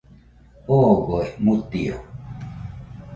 Ogoe 0.77 1.25
mutio 1.45 1.97